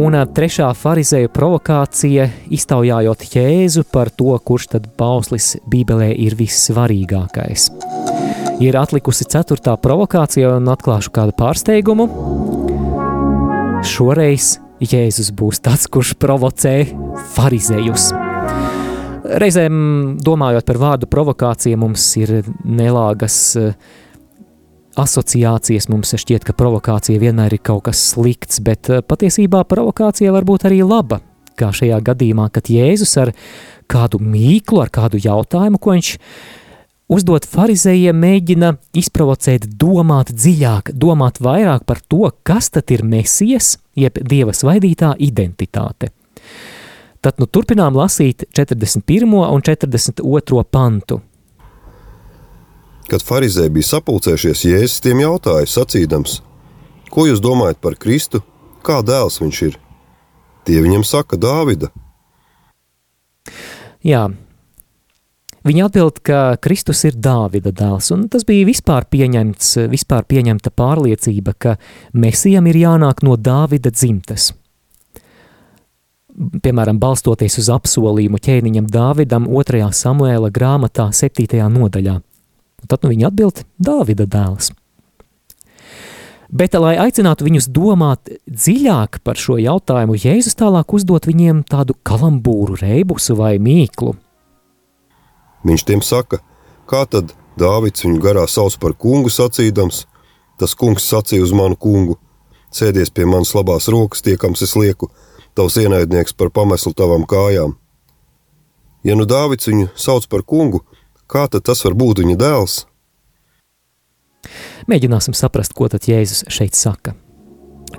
[0.00, 7.70] Un trešā farizēju provokācija iztaujājot Jēzu par to, kurš tad bauslis Bībelē ir vissvarīgākais.
[8.60, 12.04] Ir atlikusi ceturtā provokācija, un atklāšu kādu pārsteigumu.
[13.88, 16.74] Šoreiz Jēzus būs tas, kurš provocē
[17.32, 18.10] farizējus.
[19.40, 19.80] Reizēm,
[20.20, 22.34] domājot par vārdu provokācija, mums ir
[22.64, 23.72] nelāgas eh,
[25.00, 25.88] asociācijas.
[25.88, 30.68] Mums šķiet, ka provokācija vienmēr ir kaut kas slikts, bet eh, patiesībā provokācija var būt
[30.68, 31.22] arī laba.
[31.56, 33.32] Kā šajā gadījumā, kad Jēzus ar
[33.88, 36.16] kādu mīklu, ar kādu jautājumu, ko viņš
[37.10, 44.20] uzdot farizējiem, mēģina izprovocēt, domāt dziļāk, domāt vairāk par to, kas tad ir mesijas, jeb
[44.22, 46.12] dieva svaidītā identitāte.
[47.20, 49.26] Tad nu turpinām lasīt 41.
[49.28, 50.62] un 42.
[50.70, 51.20] pantu.
[53.10, 56.38] Kad farizēji bija sapulcējušies, Jēzus tiem jautāja, sacīdams,
[57.10, 58.40] ko jūs domājat par Kristu,
[58.86, 59.76] kā dēls viņš ir?
[60.64, 61.90] Tie viņam saka Dāvida.
[64.06, 64.28] Jā,
[65.60, 71.52] Viņa atbild, ka Kristus ir Dāvida dēls, un tas bija vispār pieņemts, vispār pieņemta pārliecība,
[71.52, 71.74] ka
[72.16, 74.54] Mesijam ir jānāk no Dāvida dzimtes.
[76.64, 79.82] Piemēram, balstoties uz apsolījumu ķēniņam Dāvidam 2.
[79.92, 81.60] Samuēla grāmatā 7.
[81.74, 82.16] nodaļā.
[82.80, 84.72] Un tad nu viņa atbild Dāvida dēls.
[86.50, 92.80] Bet, lai aicinātu viņus domāt dziļāk par šo jautājumu, Jēzus tālāk uzdot viņiem tādu kalambūru,
[92.80, 94.16] reibusu vai mīklu–
[95.66, 96.40] Viņš tiem saka,
[96.88, 100.06] kā tad Dāvids viņu garā sauc par kungu sacīdams,
[100.60, 102.16] tas kungs sacīja uz manu kungu,
[102.72, 105.10] sēdies pie manas labās rokas, tiekams es lieku,
[105.58, 107.74] tavs ienaidnieks par pameslu tavām kājām.
[109.04, 110.82] Ja nu Dāvids viņu sauc par kungu,
[111.28, 112.78] kā tad tas var būt viņa dēls?
[114.88, 117.14] Mēģināsim saprast, ko tad Jēzus šeit saka.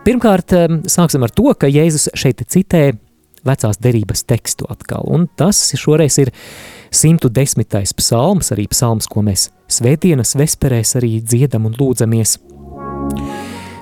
[0.06, 0.54] Pirmkārt,
[0.90, 2.92] sāksim ar to, ka Jēzus šeit citē
[3.46, 6.32] vecās derības tekstu atkal, un tas šoreiz ir
[6.92, 7.94] 110.
[7.96, 12.36] psalms, arī psalms, ko mēs svētdienas vesperēs arī dziedam un lūdzamies.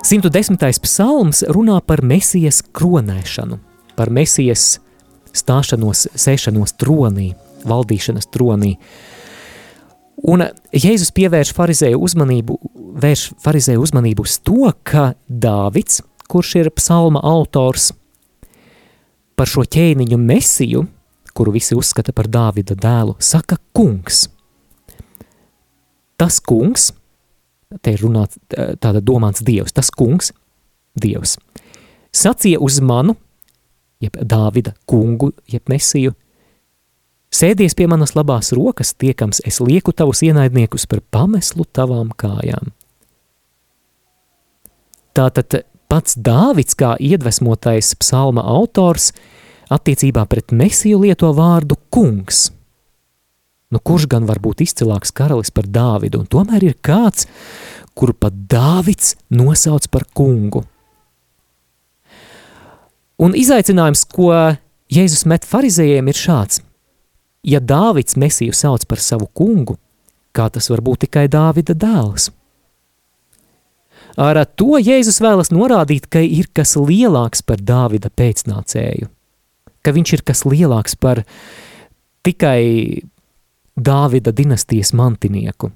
[0.06, 0.60] 110.
[0.84, 3.58] psalms runā par mesijas kronēšanu,
[3.98, 4.78] par mesijas
[5.34, 7.32] stāšanos, sēšanos tronī,
[7.66, 8.76] valdīšanas tronī.
[10.30, 12.60] Un Jēzus pievērš farizēju uzmanību,
[13.02, 15.98] vērš farizēju uzmanību uz to, ka Dāvids,
[16.30, 17.90] kurš ir psalma autors,
[19.34, 20.86] par šo ķēniņu mesiju,
[21.40, 24.26] kuru visi uzskata par Dāvida dēlu, saka kungs.
[26.20, 26.90] Tas kungs,
[27.80, 30.34] te ir runāts tāda domāts dievs, tas kungs,
[31.00, 31.38] dievs,
[32.12, 33.16] sacīja uz manu,
[34.04, 36.12] jeb Dāvida kungu, jeb mesiju,
[37.32, 42.68] sēdies pie manas labās rokas, tiekams es lieku tavus ienaidniekus par pameslu tavām kājām.
[45.16, 49.14] Tātad pats Dāvids kā iedvesmotais psalma autors–
[49.70, 52.48] attiecībā pret Mesiju lieto vārdu kungs.
[53.70, 57.28] Nu, kurš gan var būt izcilāks karalis par Dāvidu, un tomēr ir kāds,
[57.94, 60.64] kuru pat Dāvids nosauc par kungu.
[63.20, 64.32] Un izaicinājums, ko
[64.90, 66.62] Jēzus met farizējiem, ir šāds.
[67.44, 69.78] ja Dāvids Mesiju sauc par savu kungu,
[70.36, 72.30] kā tas var būt tikai Dāvida dēls?
[74.20, 79.08] Ar to Jēzus vēlas norādīt, ka ir kas lielāks par Dāvida pēcnācēju,
[79.82, 81.24] ka viņš ir kas lielāks par
[82.26, 83.02] tikai
[83.80, 85.70] Dāvida dinastijas mantinieku.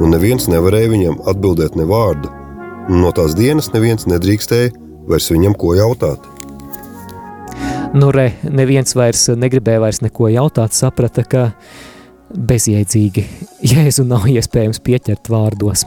[0.00, 2.32] Un neviens nevarēja viņam atbildēt ne vārdu,
[2.88, 4.72] un no tās dienas neviens nedrīkstēja
[5.10, 6.24] vairs viņam ko jautāt.
[7.94, 11.46] Nu, re, neviens vairs negribēja vairs neko jautāt, saprata, ka
[12.30, 13.26] bezjēdzīgi
[13.70, 15.84] Jēzu nav iespējams pieķert vārdos.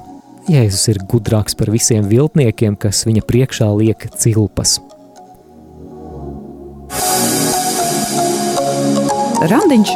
[0.51, 4.75] Jēzus ir gudrāks par visiem viltniekiem, kas viņa priekšā liek cilpas.
[9.47, 9.93] Randiņš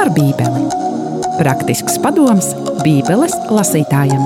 [0.00, 0.66] ar bībeli.
[1.36, 2.52] Praktisks padoms
[2.84, 4.22] Bībeles lasītājiem.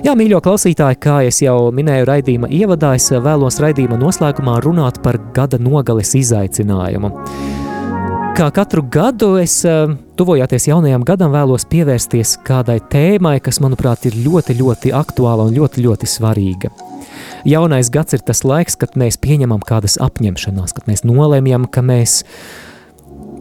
[0.00, 5.60] Jā, mīļo klausītāji, kā jau minēju raidījuma ievadā, es vēlos raidījuma noslēgumā runāt par gada
[5.60, 7.12] nogales izaicinājumu.
[8.38, 9.90] Kā katru gadu es, eh,
[10.20, 15.80] tuvojoties jaunajam gadam, vēlos pievērsties kādai tēmai, kas, manuprāt, ir ļoti, ļoti aktuāla un ļoti,
[15.86, 16.68] ļoti svarīga.
[17.48, 22.18] Jaunais gads ir tas laiks, kad mēs pieņemam kādas apņemšanās, kad mēs nolēmjam, ka mēs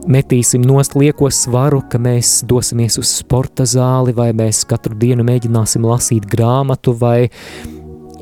[0.07, 5.83] metīsim nost lieko svaru, ka mēs dosimies uz sporta zāli, vai mēs katru dienu mēģināsim
[5.83, 7.27] lasīt grāmatu, vai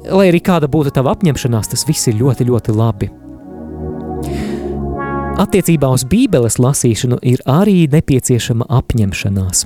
[0.10, 3.14] lai arī kāda būtu tava apņemšanās, tas viss ir ļoti, ļoti labi.
[5.38, 9.60] Attiecībā uz Bībeles lasīšanu ir arī nepieciešama apņemšanās.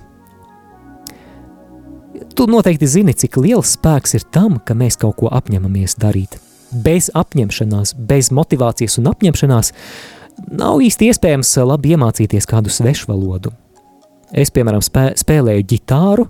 [2.36, 6.36] Tu noteikti zini, cik liels spēks ir tam, ka mēs kaut ko apņemamies darīt.
[6.76, 9.72] Bez apņemšanās, bez motivācijas un apņemšanās
[10.60, 13.54] nav īsti iespējams eh, labi iemācīties kādu svešvalodu.
[14.32, 16.26] Es, piemēram, spē, spēlēju ģitāru,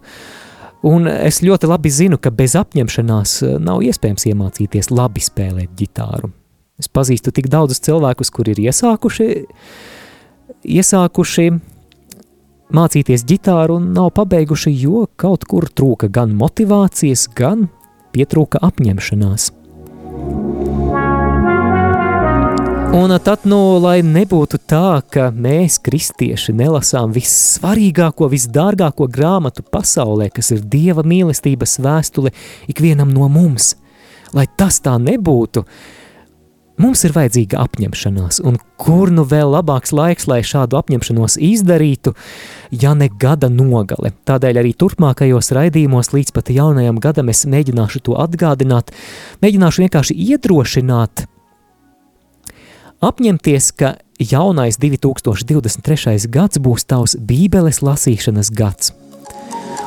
[0.90, 6.30] un es ļoti labi zinu, ka bez apņemšanās eh, nav iespējams iemācīties labi spēlēt ģitāru.
[6.82, 9.30] Es pazīstu tik daudzus cilvēkus, kuri ir iesākuši,
[10.66, 11.48] iesākuši
[12.74, 17.68] mācīties ģitāru un nav pabeiguši, jo kaut kur trūka gan motivācijas, gan
[18.16, 19.52] pietrūka apņemšanās.
[22.92, 30.52] Un tad, nu, lai nebūtu tā, ka mēs, kristieši, nelasām vissvarīgāko, visdārgāko grāmatu pasaulē, kas
[30.52, 32.34] ir Dieva mīlestības vēstule
[32.74, 33.78] ikvienam no mums,
[34.36, 35.64] lai tas tā nebūtu,
[36.82, 42.16] mums ir vajadzīga apņemšanās, un kur nu vēl labāks laiks, lai šādu apņemšanos izdarītu,
[42.84, 44.14] ja ne gada nogale.
[44.28, 48.94] Tādēļ arī turpmākajos raidījumos līdz pat jaunajam gadam es mēģināšu to atgādināt,
[49.46, 51.28] mēģināšu vienkārši iedrošināt
[53.02, 56.30] apņemties, ka jaunais 2023.
[56.30, 58.94] gads būs tavs bībeles lasīšanas gads.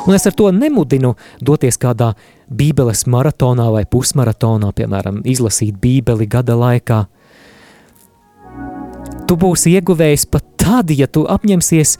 [0.04, 2.12] Un es ar to nemudinu doties kādā
[2.52, 7.00] bībeles maratonā vai pusmaratonā, piemēram, izlasīt bībeli gada laikā.
[9.24, 11.96] Tu būsi ieguvējis pat tad, ja tu apņemsies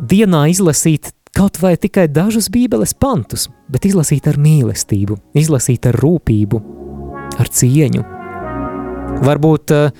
[0.00, 6.62] dienā izlasīt kaut vai tikai dažus bībeles pantus, bet izlasīt ar mīlestību, izlasīt ar rūpību,
[7.36, 8.06] ar cieņu.
[9.26, 9.92] Varbūt uh,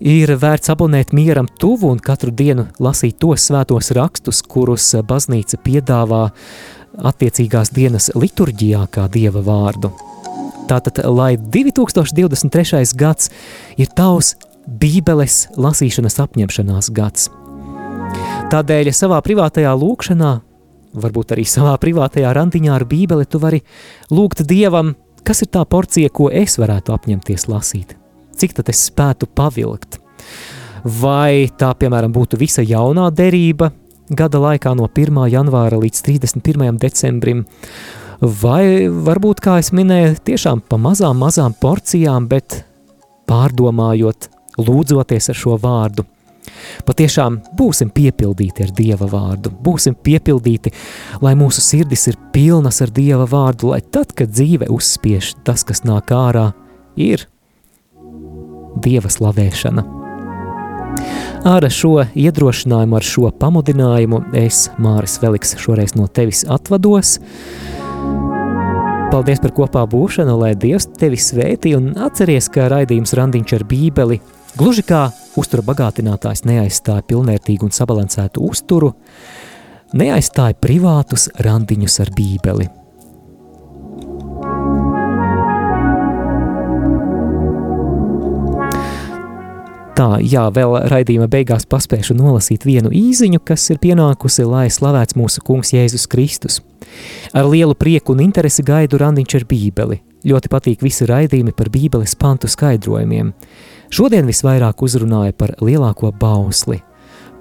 [0.00, 6.28] ir vērts abonēt mieram tuvu un katru dienu lasīt tos svētos rakstus, kurus baznīca piedāvā
[6.96, 9.92] attiecīgās dienas liturģijā kā dieva vārdu.
[10.66, 12.82] Tātad, lai 2023.
[12.98, 13.30] gads
[13.78, 14.34] ir tavs
[14.66, 17.28] bībeles lasīšanas apņemšanās gads.
[18.50, 20.32] Tādēļ savā privātajā lūkšanā,
[20.96, 23.62] varbūt arī savā privātajā randiņā ar bībeli, tu vari
[24.10, 24.94] lūgt Dievam,
[25.26, 27.96] kas ir tā porcija, ko es varētu apņemties lasīt
[28.36, 30.00] cik tad es spētu pavilkt.
[30.86, 33.72] Vai tā, piemēram, būtu visa jaunā derība
[34.10, 35.18] gada laikā no 1.
[35.32, 36.78] janvāra līdz 31.
[36.78, 37.44] decembrim,
[38.20, 42.62] vai varbūt, kā es minēju, tiešām pa mazām, mazām porcijām, bet
[43.26, 44.30] pārdomājot,
[44.62, 46.06] lūdzoties ar šo vārdu.
[46.86, 50.70] Patiešām būsim piepildīti ar Dieva vārdu, būsim piepildīti,
[51.20, 55.82] lai mūsu sirdis ir pilnas ar Dieva vārdu, lai tad, kad dzīve uzspiež tas, kas
[55.82, 56.52] nāk ārā,
[56.94, 57.26] ir
[58.86, 59.84] dieva slavēšana.
[61.46, 67.18] Ar šo iedrošinājumu, ar šo pamudinājumu es, Māris Veliks, šoreiz no tevis atvados.
[69.12, 74.18] Paldies par kopā būšanu, lai Dievs tevi svētī un atceries, ka raidījums Randiņš ar bībeli
[74.56, 75.04] gluži kā
[75.36, 78.94] uztura bagātinātājs neaizstāja pilnvērtīgu un sabalansētu uzturu,
[79.96, 82.68] neaizstāja privātus randiņus ar bībeli.
[89.96, 95.40] Tā, jā, vēl raidījuma beigās paspēšu nolasīt vienu īziņu, kas ir pienākusi, lai slavēts mūsu
[95.46, 96.58] kungs Jēzus Kristus.
[97.32, 99.98] Ar lielu prieku un interesi gaidu randiņš ar bībeli.
[100.28, 103.32] Ļoti patīk visi raidījumi par bībeles pantu skaidrojumiem.
[103.88, 106.82] Šodien visvairāk uzrunāja par lielāko bausli.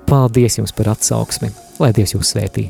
[0.07, 1.51] Paldies jums par atsauksmi,
[1.83, 2.69] lai Dievs jūs svētī!